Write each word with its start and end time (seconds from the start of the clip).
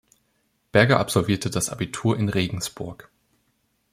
Berger 0.71 0.99
absolvierte 0.99 1.51
das 1.51 1.69
Abitur 1.69 2.17
in 2.17 2.27
Regensburg. 2.29 3.11